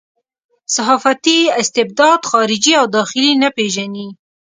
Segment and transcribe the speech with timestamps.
[0.75, 4.07] صحافتي استبداد خارجي او داخلي نه پېژني.